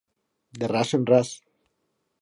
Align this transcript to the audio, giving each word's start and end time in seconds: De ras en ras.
De 0.59 0.65
ras 0.73 0.95
en 0.95 1.05
ras. 1.11 1.29